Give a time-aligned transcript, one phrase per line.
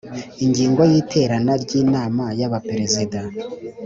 [0.45, 3.19] Ingingo ya iterana ry inama y abaperezida